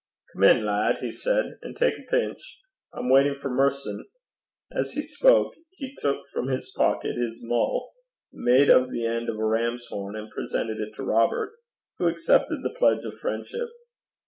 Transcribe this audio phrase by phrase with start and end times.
[0.33, 2.57] 'Come in, lad,' he said, 'an' tak a pinch.
[2.91, 4.07] I'm waitin' for Merson.'
[4.71, 7.93] As he spoke he took from his pocket his mull,
[8.33, 11.53] made of the end of a ram's horn, and presented it to Robert,
[11.99, 13.69] who accepted the pledge of friendship.